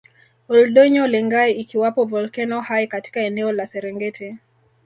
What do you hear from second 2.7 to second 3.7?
katika eneo la